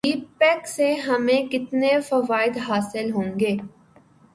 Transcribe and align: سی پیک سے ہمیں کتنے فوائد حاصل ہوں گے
سی 0.05 0.11
پیک 0.37 0.67
سے 0.67 0.93
ہمیں 0.99 1.41
کتنے 1.51 1.91
فوائد 1.99 2.57
حاصل 2.67 3.11
ہوں 3.11 3.39
گے 3.39 3.55